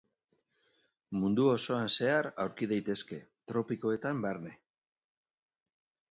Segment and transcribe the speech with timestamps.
[1.23, 3.19] Mundu osoan zehar aurki daitezke,
[3.51, 4.55] tropikoetan barne.